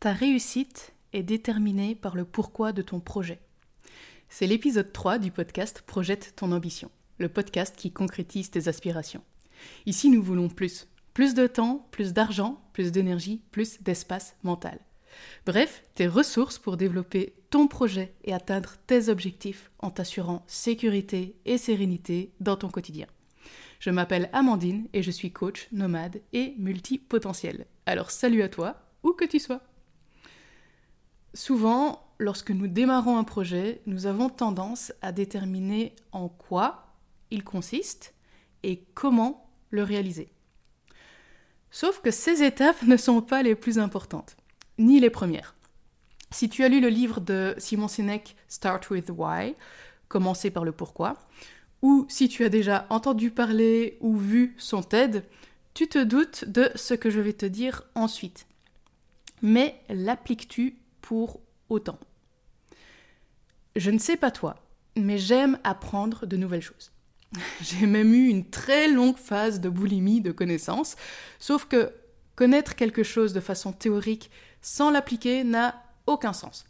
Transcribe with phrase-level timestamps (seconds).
[0.00, 3.40] Ta réussite est déterminée par le pourquoi de ton projet.
[4.28, 9.24] C'est l'épisode 3 du podcast Projette ton ambition, le podcast qui concrétise tes aspirations.
[9.86, 10.86] Ici, nous voulons plus.
[11.14, 14.78] Plus de temps, plus d'argent, plus d'énergie, plus d'espace mental.
[15.46, 21.58] Bref, tes ressources pour développer ton projet et atteindre tes objectifs en t'assurant sécurité et
[21.58, 23.08] sérénité dans ton quotidien.
[23.80, 27.66] Je m'appelle Amandine et je suis coach, nomade et multipotentiel.
[27.84, 29.60] Alors salut à toi, où que tu sois.
[31.38, 36.96] Souvent, lorsque nous démarrons un projet, nous avons tendance à déterminer en quoi
[37.30, 38.12] il consiste
[38.64, 40.32] et comment le réaliser.
[41.70, 44.36] Sauf que ces étapes ne sont pas les plus importantes,
[44.78, 45.54] ni les premières.
[46.32, 49.54] Si tu as lu le livre de Simon Sinek Start with Why,
[50.08, 51.18] commencer par le pourquoi,
[51.82, 55.22] ou si tu as déjà entendu parler ou vu son TED,
[55.72, 58.48] tu te doutes de ce que je vais te dire ensuite.
[59.40, 60.78] Mais l'appliques-tu
[61.68, 61.98] autant.
[63.76, 64.56] Je ne sais pas toi,
[64.96, 66.92] mais j'aime apprendre de nouvelles choses.
[67.60, 70.96] J'ai même eu une très longue phase de boulimie de connaissances,
[71.38, 71.92] sauf que
[72.36, 74.30] connaître quelque chose de façon théorique
[74.62, 76.64] sans l'appliquer n'a aucun sens.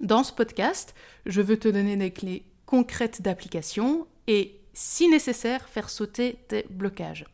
[0.00, 0.94] Dans ce podcast,
[1.26, 7.26] je veux te donner des clés concrètes d'application et, si nécessaire, faire sauter tes blocages.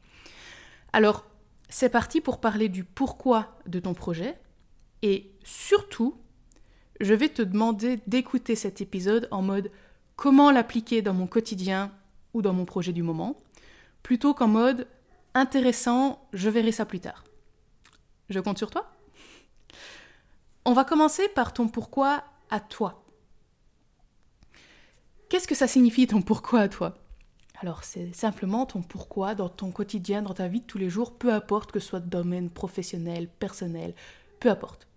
[0.92, 1.24] Alors,
[1.68, 4.36] c'est parti pour parler du pourquoi de ton projet,
[5.02, 6.16] et surtout,
[7.00, 9.70] je vais te demander d'écouter cet épisode en mode
[10.16, 11.92] comment l'appliquer dans mon quotidien
[12.34, 13.36] ou dans mon projet du moment,
[14.02, 14.86] plutôt qu'en mode
[15.34, 17.24] intéressant, je verrai ça plus tard.
[18.28, 18.92] Je compte sur toi
[20.64, 23.02] On va commencer par ton pourquoi à toi.
[25.28, 26.94] Qu'est-ce que ça signifie ton pourquoi à toi?
[27.62, 31.14] Alors c'est simplement ton pourquoi dans ton quotidien, dans ta vie de tous les jours,
[31.14, 33.94] peu importe que ce soit domaine professionnel, personnel,
[34.38, 34.89] peu importe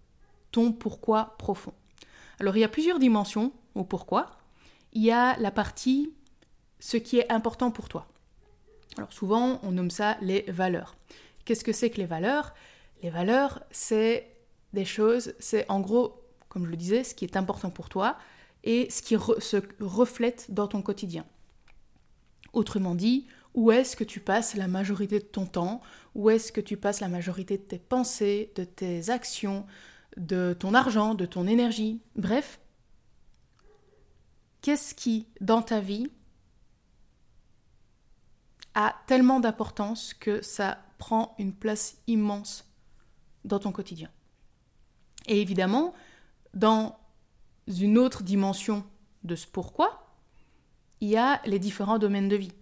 [0.53, 1.73] ton pourquoi profond.
[2.39, 4.37] Alors il y a plusieurs dimensions au pourquoi.
[4.93, 6.13] Il y a la partie
[6.79, 8.07] ce qui est important pour toi.
[8.97, 10.95] Alors souvent on nomme ça les valeurs.
[11.43, 12.53] Qu'est-ce que c'est que les valeurs?
[13.01, 14.29] Les valeurs, c'est
[14.71, 18.17] des choses, c'est en gros, comme je le disais, ce qui est important pour toi
[18.63, 21.25] et ce qui se reflète dans ton quotidien.
[22.53, 25.81] Autrement dit, où est-ce que tu passes la majorité de ton temps?
[26.15, 29.65] Où est-ce que tu passes la majorité de tes pensées, de tes actions,
[30.17, 32.59] de ton argent, de ton énergie, bref,
[34.61, 36.07] qu'est-ce qui, dans ta vie,
[38.75, 42.65] a tellement d'importance que ça prend une place immense
[43.45, 44.09] dans ton quotidien?
[45.27, 45.93] Et évidemment,
[46.53, 46.97] dans
[47.67, 48.85] une autre dimension
[49.23, 50.15] de ce pourquoi,
[51.01, 52.53] il y a les différents domaines de vie.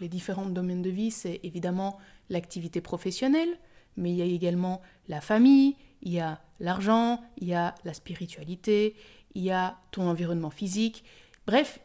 [0.00, 3.58] les différents domaines de vie, c'est évidemment l'activité professionnelle,
[3.96, 7.94] mais il y a également la famille, il y a l'argent, il y a la
[7.94, 8.96] spiritualité,
[9.34, 11.04] il y a ton environnement physique.
[11.46, 11.80] Bref,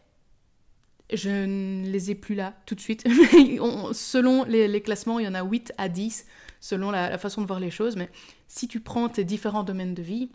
[1.12, 3.06] je ne les ai plus là tout de suite.
[3.94, 6.26] selon les, classements, il y en a 8 à 10,
[6.60, 7.96] selon la, façon de voir les choses.
[7.96, 8.10] Mais
[8.48, 10.32] si tu prends tes différents domaines de vie,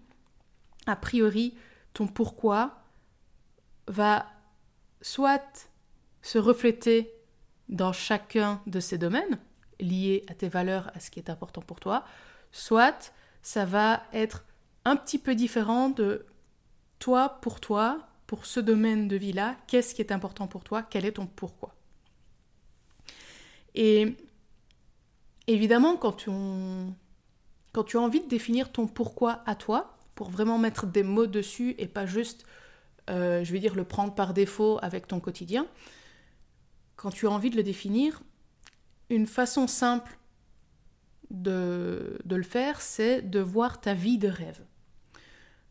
[0.87, 1.55] a priori,
[1.95, 2.83] ton pourquoi
[3.89, 4.27] va
[5.01, 5.71] soit
[6.23, 7.13] se refléter
[7.69, 9.39] dans chacun de ces domaines,
[9.81, 12.05] liés à tes valeurs, à ce qui est important pour toi,
[12.53, 13.13] soit
[13.47, 14.45] ça va être
[14.85, 16.27] un petit peu différent de
[16.99, 21.05] toi pour toi, pour ce domaine de vie-là, qu'est-ce qui est important pour toi, quel
[21.05, 21.73] est ton pourquoi?
[23.77, 24.17] Et
[25.47, 31.05] évidemment, quand tu, as envie de définir ton pourquoi à toi, pour vraiment mettre des
[31.05, 32.47] mots dessus et pas juste,
[33.11, 35.69] euh, je vais dire, le prendre par défaut avec ton quotidien,
[36.97, 38.23] quand tu as envie de le définir,
[39.09, 40.19] une façon simple
[41.31, 44.63] de, le faire, c'est de voir ta vie de rêve.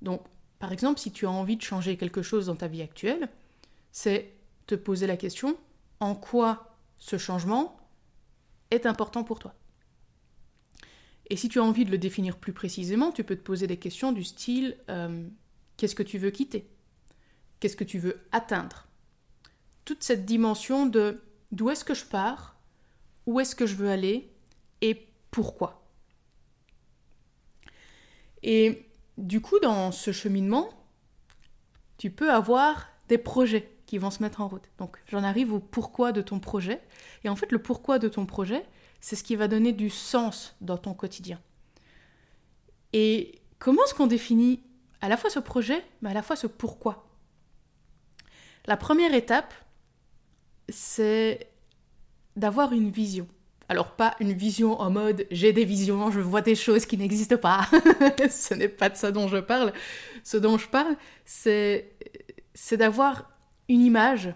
[0.02, 0.22] Donc,
[0.60, 3.30] par exemple, si tu as envie de changer quelque chose dans ta vie actuelle,
[3.92, 4.34] c'est
[4.68, 5.58] te poser la question
[6.00, 7.78] en quoi ce changement
[8.72, 9.54] est important pour toi?
[11.30, 13.78] Et si tu as envie de le définir plus précisément, tu peux te poser des
[13.78, 15.28] questions du style euh,
[15.78, 16.70] qu'est-ce que tu veux quitter?
[17.60, 18.88] Qu'est-ce que tu veux atteindre?
[19.86, 21.22] Toute cette dimension de
[21.52, 22.60] d'où est-ce que je pars?
[23.26, 24.32] Où est-ce que je veux aller?
[25.36, 25.84] Pourquoi.
[28.42, 30.70] Et du coup, dans ce cheminement,
[31.98, 34.70] tu peux avoir des projets qui vont se mettre en route.
[34.78, 36.82] Donc j'en arrive au pourquoi de ton projet.
[37.26, 38.66] Et en fait, le pourquoi de ton projet,
[39.02, 41.42] c'est ce qui va donner du sens dans ton quotidien.
[42.94, 44.64] Et comment est-ce qu'on définit
[45.02, 47.10] à la fois ce projet, mais à la fois ce pourquoi?
[48.68, 49.54] La première étape,
[50.70, 51.52] c'est
[52.38, 53.28] d'avoir une vision.
[53.68, 57.38] Alors pas une vision en mode j'ai des visions, je vois des choses qui n'existent
[57.38, 57.68] pas.
[58.30, 59.74] Ce n'est pas de ça dont je parle.
[60.24, 60.96] Ce dont je parle,
[61.26, 61.92] c'est
[62.54, 63.32] c'est d'avoir
[63.68, 64.34] une image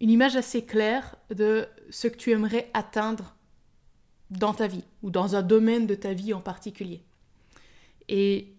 [0.00, 3.36] une image assez claire de ce que tu aimerais atteindre
[4.30, 7.02] dans ta vie ou dans un domaine de ta vie en particulier.
[8.08, 8.54] Et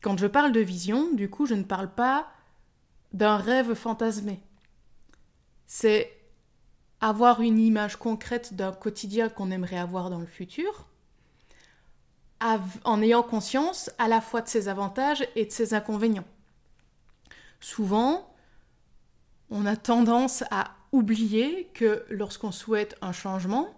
[0.00, 2.28] quand je parle de vision, du coup, je ne parle pas
[3.12, 4.40] d'un rêve fantasmé.
[5.66, 6.12] C'est
[7.04, 10.86] avoir une image concrète d'un quotidien qu'on aimerait avoir dans le futur,
[12.40, 16.24] en ayant conscience à la fois de ses avantages et de ses inconvénients.
[17.60, 18.34] Souvent,
[19.50, 23.74] on a tendance à oublier que lorsqu'on souhaite un changement,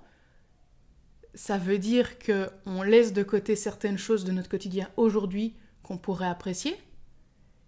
[1.35, 6.29] ça veut dire qu'on laisse de côté certaines choses de notre quotidien aujourd'hui qu'on pourrait
[6.29, 6.77] apprécier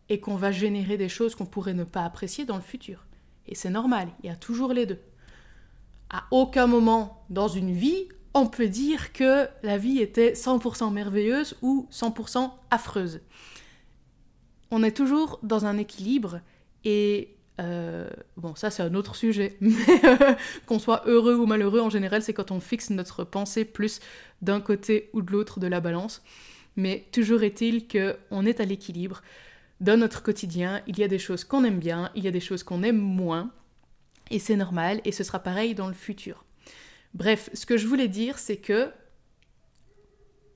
[0.09, 3.07] et qu'on va générer des choses qu'on pourrait ne pas apprécier dans le futur.
[3.49, 5.01] Et c'est normal, il y a toujours les deux.
[6.11, 11.57] À aucun moment dans une vie, on peut dire que la vie était 100% merveilleuse
[11.63, 13.21] ou 100% affreuse.
[14.71, 16.41] On est toujours dans un équilibre
[16.85, 19.75] et euh, bon, ça c'est un autre sujet, mais
[20.05, 20.35] euh,
[20.67, 24.01] qu'on soit heureux ou malheureux, en général, c'est quand on fixe notre pensée plus
[24.43, 26.23] d'un côté ou de l'autre de la balance.
[26.77, 29.23] Mais toujours est-il qu'on est à l'équilibre
[29.81, 30.81] dans notre quotidien.
[30.87, 32.99] Il y a des choses qu'on aime bien, il y a des choses qu'on aime
[32.99, 33.51] moins,
[34.31, 36.45] et c'est normal, et ce sera pareil dans le futur.
[37.15, 38.91] Bref, ce que je voulais dire, c'est que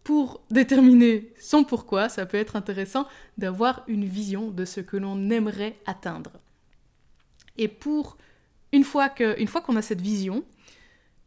[0.04, 3.06] pour déterminer son pourquoi, ça peut être intéressant
[3.38, 6.32] d'avoir une vision de ce que l'on aimerait atteindre.
[7.56, 8.16] Et pour
[8.72, 10.44] une fois que, fois qu'on a cette vision,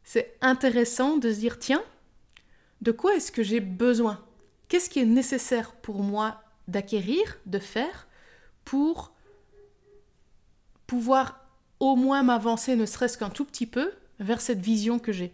[0.04, 1.84] c'est intéressant de se dire tiens,
[2.82, 4.24] de quoi est-ce que j'ai besoin?
[4.68, 8.08] Qu'est-ce qui est nécessaire pour moi d'acquérir, de faire,
[8.66, 9.14] pour
[10.88, 11.45] pouvoir
[11.80, 15.34] au moins m'avancer, ne serait-ce qu'un tout petit peu, vers cette vision que j'ai.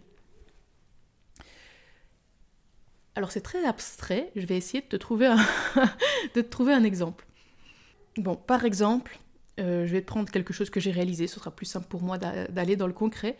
[3.15, 5.37] Alors c'est très abstrait, je vais essayer de te trouver un,
[6.49, 7.25] trouver un exemple.
[8.17, 9.19] Bon, par exemple,
[9.59, 12.01] euh, je vais te prendre quelque chose que j'ai réalisé, ce sera plus simple pour
[12.01, 13.37] moi d'aller dans le concret.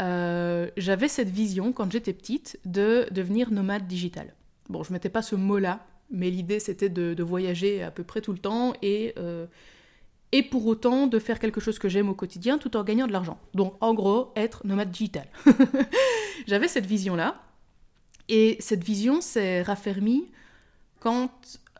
[0.00, 4.34] Euh, j'avais cette vision quand j'étais petite de devenir nomade digital.
[4.68, 8.32] Bon, je mettais pas ce mot-là, mais l'idée c'était de, voyager à peu près tout
[8.32, 9.46] le temps et, euh,
[10.34, 13.12] et pour autant de faire quelque chose que j'aime au quotidien tout en gagnant de
[13.12, 13.38] l'argent.
[13.54, 15.28] Donc en gros, être nomade digital.
[16.48, 17.40] J'avais cette vision-là
[18.28, 20.32] et cette vision s'est raffermie
[20.98, 21.30] quand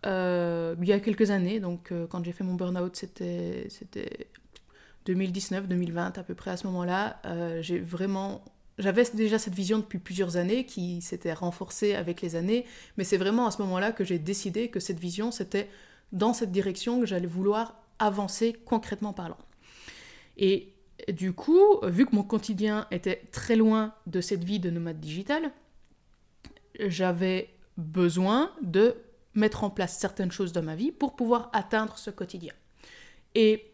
[0.06, 3.66] euh, il y a quelques années, donc euh, quand j'ai fait mon burn-out, c'était
[5.04, 8.44] 2019-2020 à peu près à ce moment-là, euh, j'ai vraiment...
[8.78, 12.66] J'avais déjà cette vision depuis plusieurs années qui s'était renforcée avec les années,
[12.98, 15.68] mais c'est vraiment à ce moment-là que j'ai décidé que cette vision, c'était
[16.12, 19.38] dans cette direction que j'allais vouloir avancer concrètement parlant.
[20.36, 20.72] Et
[21.12, 25.50] du coup, vu que mon quotidien était très loin de cette vie de nomade digital,
[26.78, 28.96] j'avais besoin de
[29.34, 32.52] mettre en place certaines choses dans ma vie pour pouvoir atteindre ce quotidien.
[33.34, 33.66] Et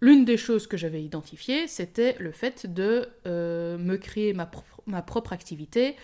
[0.00, 5.32] l'une des choses que j'avais identifiées, c'était le fait de euh, me créer ma, propre
[5.32, 5.96] activité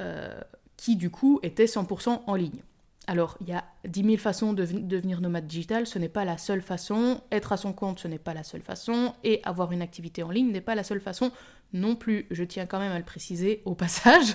[0.00, 0.38] euh,
[0.76, 2.62] qui du coup était 100% en ligne.
[3.06, 6.38] Alors, il y a 10 000 façons de devenir nomade digital, ce n'est pas la
[6.38, 7.20] seule façon.
[7.30, 9.14] Être à son compte, ce n'est pas la seule façon.
[9.24, 11.30] Et avoir une activité en ligne n'est pas la seule façon
[11.74, 12.26] non plus.
[12.30, 14.34] Je tiens quand même à le préciser au passage.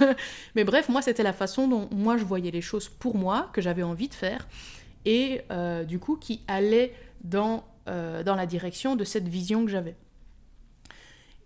[0.55, 3.61] Mais bref, moi, c'était la façon dont moi je voyais les choses pour moi, que
[3.61, 4.47] j'avais envie de faire,
[5.05, 6.93] et euh, du coup qui allait
[7.87, 9.95] euh, dans la direction de cette vision que j'avais.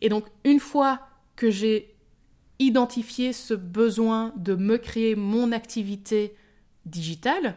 [0.02, 1.96] Et donc, une fois que j'ai
[2.60, 6.36] identifié ce besoin de me créer mon activité
[6.86, 7.56] digitale,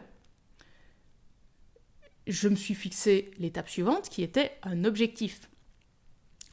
[2.27, 5.49] je me suis fixé l'étape suivante qui était un objectif.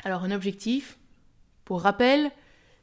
[0.05, 0.99] Alors un objectif,
[1.65, 2.31] pour rappel,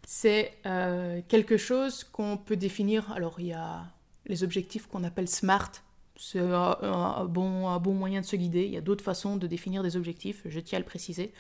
[0.06, 3.12] c'est euh, quelque chose qu'on peut définir.
[3.12, 3.86] Alors il y a
[4.26, 5.72] les objectifs qu'on appelle SMART.
[6.18, 8.66] C'est un, bon, un bon moyen de se guider.
[8.66, 11.34] Il y a d'autres façons de définir des objectifs, je tiens à le préciser.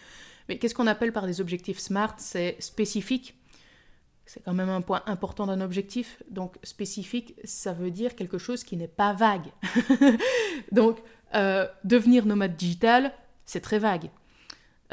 [0.50, 2.16] Mais qu'est-ce qu'on appelle par des objectifs SMART?
[2.18, 3.36] C'est spécifique,
[4.32, 6.24] c'est quand même un point important d'un objectif.
[6.30, 9.48] Donc spécifique, ça veut dire quelque chose qui n'est pas vague.
[10.72, 11.00] Donc
[11.36, 14.10] euh, devenir nomade digital, c'est très vague.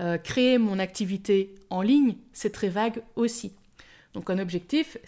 [0.01, 3.53] Euh, créer mon activité en ligne, c'est très vague aussi.
[4.13, 5.01] Donc un objectif, euh,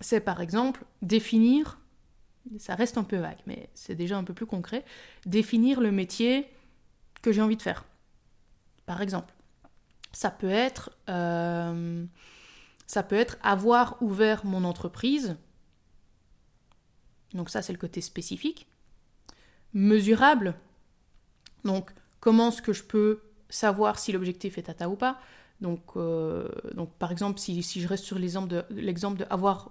[0.00, 1.78] c'est par exemple définir,
[2.58, 4.86] ça reste un peu vague, mais c'est déjà un peu plus concret,
[5.26, 6.46] définir le métier
[7.20, 7.84] que j'ai envie de faire.
[8.86, 9.34] Par exemple.
[10.12, 12.04] Ça peut être, euh,
[12.86, 15.36] ça peut être avoir ouvert mon entreprise.
[17.34, 18.66] Donc ça, c'est le côté spécifique.
[19.72, 20.54] Mesurable.
[21.64, 25.20] Donc, comment est-ce que je peux savoir si l'objectif est atteint ou pas?
[25.60, 26.48] Donc, euh,
[26.98, 28.48] par exemple, si, je reste sur l'exemple
[29.18, 29.26] de,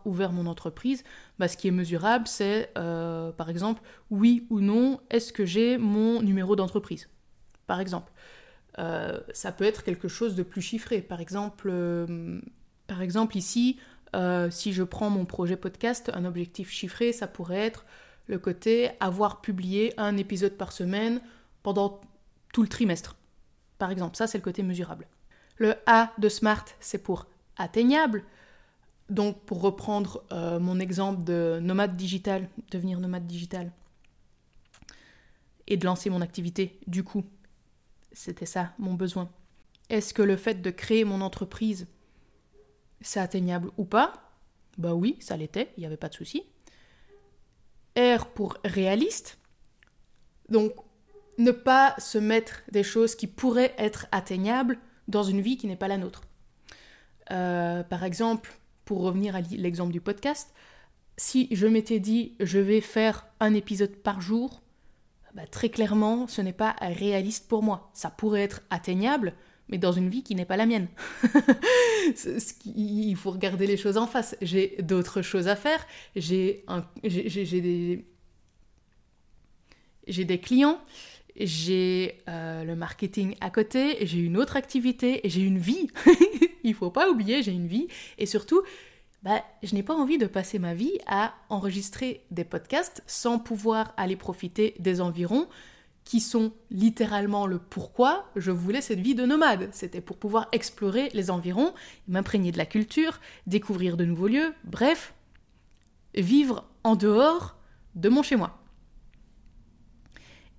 [0.05, 1.03] ouvert mon entreprise,
[1.39, 3.81] bah, ce qui est mesurable, c'est euh, par exemple,
[4.11, 7.09] oui ou non, est-ce que j'ai mon numéro d'entreprise?
[7.65, 8.11] Par exemple.
[8.77, 11.01] Euh, ça peut être quelque chose de plus chiffré.
[11.01, 11.73] Par exemple,
[13.01, 13.79] exemple ici,
[14.49, 17.85] si je prends mon projet podcast, un objectif chiffré, ça pourrait être
[18.27, 21.19] le côté avoir publié un épisode par semaine
[21.63, 21.99] pendant
[22.53, 23.17] tout le trimestre.
[23.79, 25.07] Par exemple, ça c'est le côté mesurable.
[25.57, 27.25] Le A de SMART, c'est pour
[27.57, 28.23] atteignable.
[29.09, 33.71] Donc pour reprendre euh, mon exemple de nomade digital, devenir nomade digital,
[35.67, 37.23] et de lancer mon activité, du coup,
[38.19, 39.29] c'était ça mon besoin.
[39.89, 41.87] Est-ce que le fait de créer mon entreprise,
[42.99, 44.33] c'est atteignable ou pas?
[44.77, 46.43] Bah oui, ça l'était, il n'y avait pas de souci.
[47.97, 49.39] R pour réaliste.
[50.49, 50.73] Donc,
[51.37, 55.77] ne pas se mettre des choses qui pourraient être atteignables dans une vie qui n'est
[55.77, 56.23] pas la nôtre.
[57.31, 60.53] Euh, par exemple, pour revenir à l'exemple du podcast,
[61.15, 64.61] si je m'étais dit je vais faire un épisode par jour,
[65.39, 67.89] bah, très clairement, ce n'est pas réaliste pour moi.
[67.93, 69.35] Ça pourrait être atteignable,
[69.69, 70.89] mais dans une vie qui n'est pas la mienne.
[72.75, 74.35] Il faut regarder les choses en face.
[74.41, 75.87] J'ai d'autres choses à faire.
[76.17, 76.65] J'ai
[80.25, 80.39] des...
[80.41, 80.81] clients
[81.37, 85.87] j'ai euh, le marketing à côté, j'ai une autre activité, j'ai une vie.
[86.65, 87.87] Il faut pas oublier, j'ai une vie.
[88.17, 88.61] Et surtout,
[89.23, 93.93] bah, je n'ai pas envie de passer ma vie à enregistrer des podcasts sans pouvoir
[93.97, 95.47] aller profiter des environs
[96.05, 99.69] qui sont littéralement le pourquoi je voulais cette vie de nomade.
[99.73, 101.73] C'était pour pouvoir explorer les environs,
[102.07, 105.13] m'imprégner de la culture, découvrir de nouveaux lieux, bref,
[106.15, 107.57] vivre en dehors
[107.95, 108.57] de mon chez-moi.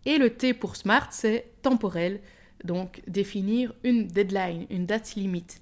[0.05, 2.21] Et le T pour smart, c'est temporel,
[2.63, 5.61] donc définir une deadline, une date limite.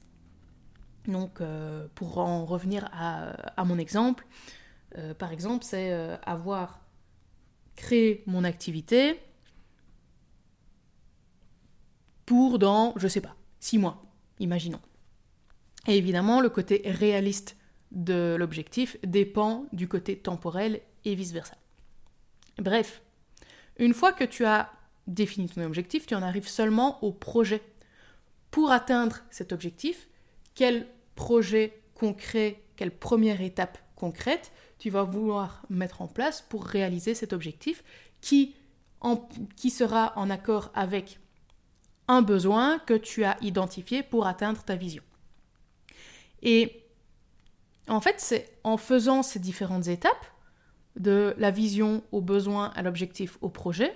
[1.08, 4.26] Donc euh, pour en revenir à, mon exemple,
[4.96, 6.80] euh, par exemple, c'est euh, avoir
[7.76, 9.18] créé mon activité
[12.26, 14.04] pour dans, je sais pas, six mois,
[14.38, 14.80] imaginons.
[15.86, 17.56] Et évidemment, le côté réaliste
[17.90, 21.56] de l'objectif dépend du côté temporel et vice-versa.
[22.58, 23.00] Bref,
[23.78, 24.70] une fois que tu as
[25.06, 27.62] défini ton objectif, tu en arrives seulement au projet.
[28.50, 30.08] Pour atteindre cet objectif,
[30.54, 30.86] quel
[31.18, 37.32] projet concret, quelle première étape concrète tu vas vouloir mettre en place pour réaliser cet
[37.32, 37.82] objectif
[38.20, 38.54] qui,
[39.56, 41.18] qui sera en accord avec
[42.06, 45.02] un besoin que tu as identifié pour atteindre ta vision.
[46.42, 46.84] Et
[47.88, 50.26] en fait, c'est en faisant ces différentes étapes
[50.94, 53.92] de la vision au besoin, à l'objectif, au projet,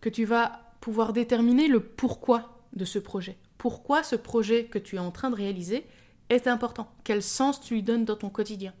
[0.00, 3.36] que tu vas pouvoir déterminer le pourquoi de ce projet.
[3.58, 5.84] Pourquoi ce projet que tu es en train de réaliser
[6.28, 8.72] est important Quel sens tu lui donnes dans ton quotidien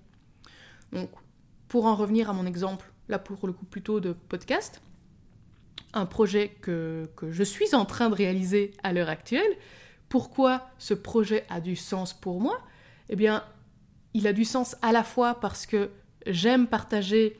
[0.92, 1.10] Donc,
[1.68, 4.82] pour en revenir à mon exemple, là pour le coup plutôt de podcast,
[5.94, 9.56] un projet que, que je suis en train de réaliser à l'heure actuelle,
[10.08, 12.60] pourquoi ce projet a du sens pour moi?
[13.08, 13.44] Eh bien,
[14.14, 15.90] il a du sens à la fois parce que
[16.26, 17.38] j'aime partager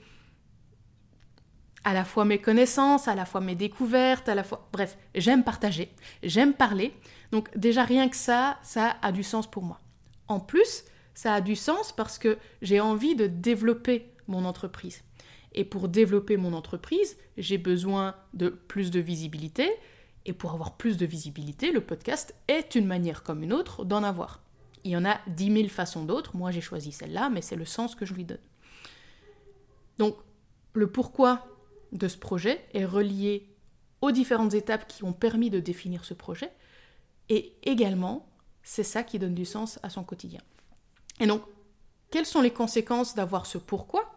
[1.85, 4.69] à la fois mes connaissances, à la fois mes découvertes, à la fois...
[4.73, 5.93] Bref, j'aime partager,
[6.23, 6.95] j'aime parler.
[7.31, 9.81] Donc déjà rien que ça, ça a du sens pour moi.
[10.33, 15.03] En plus, ça a du sens parce que j'ai envie de développer mon entreprise.
[15.53, 19.71] Et pour développer mon entreprise, j'ai besoin de plus de visibilité.
[20.25, 24.03] Et pour avoir plus de visibilité, le podcast est une manière comme une autre d'en
[24.03, 24.41] avoir.
[24.85, 26.35] Il y en a dix mille façons d'autres.
[26.35, 28.39] Moi, j'ai choisi celle-là, mais c'est le sens que je lui donne.
[29.99, 30.17] Donc,
[30.73, 31.47] le pourquoi
[31.93, 33.51] de ce projet est relié
[34.01, 36.51] aux différentes étapes qui ont permis de définir ce projet,
[37.29, 38.32] et également,
[38.63, 40.41] c'est ça qui donne du sens à son quotidien.
[41.21, 41.43] Et donc,
[42.11, 44.15] quelles sont les conséquences d'avoir ce pourquoi?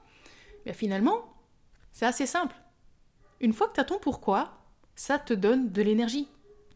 [0.65, 1.33] Bien, Finalement,
[1.91, 2.55] c'est assez simple.
[3.39, 4.57] Une fois que tu as ton pourquoi,
[4.95, 6.27] ça te donne de l'énergie.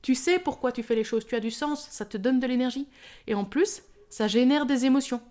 [0.02, 2.48] Tu sais pourquoi tu fais les choses, tu as du sens, ça te donne de
[2.48, 2.88] l'énergie.
[3.28, 5.22] Et en plus, ça génère des émotions.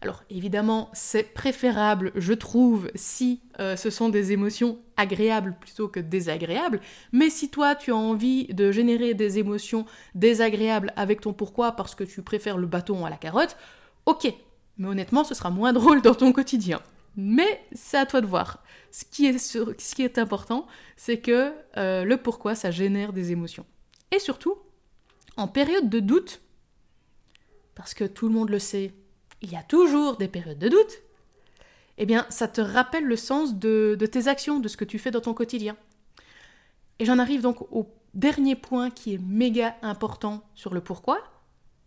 [0.00, 6.00] Alors évidemment, c'est préférable, je trouve, si euh, ce sont des émotions agréables plutôt que
[6.00, 6.80] désagréables,
[7.12, 11.94] mais si toi tu as envie de générer des émotions désagréables avec ton pourquoi parce
[11.94, 13.56] que tu préfères le bâton à la carotte,
[14.06, 14.32] ok,
[14.76, 16.80] mais honnêtement ce sera moins drôle dans ton quotidien.
[17.16, 18.62] Mais c'est à toi de voir.
[18.92, 23.32] Ce qui est, ce qui est important, c'est que euh, le pourquoi, ça génère des
[23.32, 23.66] émotions.
[24.12, 24.56] Et surtout,
[25.36, 26.40] en période de doute,
[27.74, 28.92] parce que tout le monde le sait,
[29.42, 30.98] il y a toujours des périodes de doute,
[31.98, 35.10] eh bien, ça te rappelle le sens de, tes actions, de ce que tu fais
[35.10, 35.76] dans ton quotidien.
[36.98, 41.22] Et j'en arrive donc au dernier point qui est méga important sur le pourquoi,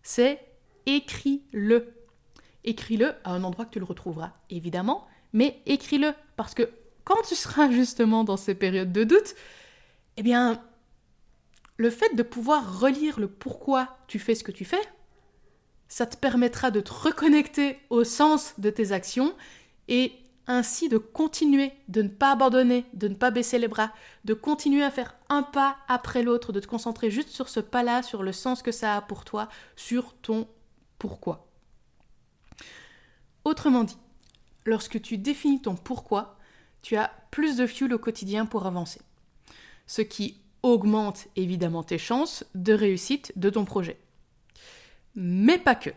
[0.03, 0.39] c'est
[0.86, 1.93] écris-le.
[2.63, 6.70] Écris-le à un endroit que tu le retrouveras, évidemment, mais écris-le parce que
[7.03, 9.36] quand tu seras justement dans ces périodes de doute,
[10.17, 10.62] eh bien,
[11.77, 14.81] le fait de pouvoir relire le pourquoi tu fais ce que tu fais,
[15.91, 19.36] ça te permettra de te reconnecter au sens de tes actions
[19.89, 20.13] et
[20.48, 23.91] ainsi de continuer, de ne pas abandonner, de ne pas baisser les bras,
[24.24, 28.03] de continuer à faire un pas après l'autre, de te concentrer juste sur ce pas-là,
[28.03, 30.48] sur le sens que ça a pour toi, sur ton
[30.98, 31.45] pourquoi.
[33.43, 33.98] Autrement dit,
[34.63, 36.38] lorsque tu définis ton pourquoi,
[36.83, 39.01] tu as plus de fuel au quotidien pour avancer.
[39.88, 44.00] Ce qui augmente évidemment tes chances de réussite de ton projet.
[45.15, 45.89] Mais pas que.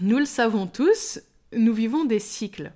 [0.00, 1.20] Nous le savons tous,
[1.52, 2.72] nous vivons des cycles.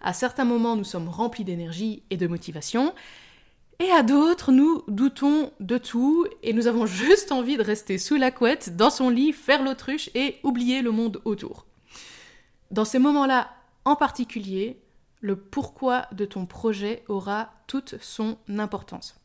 [0.00, 2.94] À certains moments, nous sommes remplis d'énergie et de motivation,
[3.78, 8.16] et à d'autres, nous doutons de tout et nous avons juste envie de rester sous
[8.16, 11.66] la couette, dans son lit, faire l'autruche et oublier le monde autour.
[12.70, 13.50] Dans ces moments-là,
[13.84, 14.80] en particulier,
[15.20, 19.16] le pourquoi de ton projet aura toute son importance.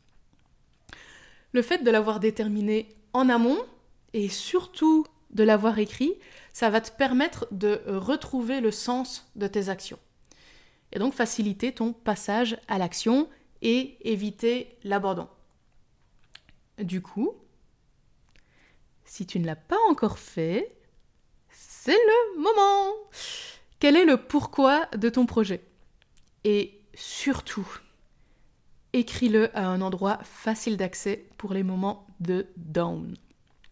[1.52, 3.58] Le fait de l'avoir déterminé en amont
[4.12, 6.14] et surtout de l'avoir écrit,
[6.52, 9.98] ça va te permettre de retrouver le sens de tes actions.
[10.92, 13.28] Et donc faciliter ton passage à l'action
[13.62, 15.28] et éviter l'abandon.
[16.78, 17.34] Du coup,
[19.04, 20.76] si tu ne l'as pas encore fait,
[21.50, 22.94] c'est le moment.
[23.80, 25.62] Quel est le pourquoi de ton projet?
[26.44, 27.68] Et surtout,
[28.92, 33.14] écris-le à un endroit facile d'accès pour les moments de down.